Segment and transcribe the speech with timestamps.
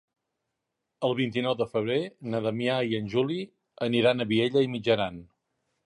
[1.09, 1.99] El vint-i-nou de febrer
[2.31, 3.39] na Damià i en Juli
[3.89, 5.27] aniran a Vielha e Mijaran.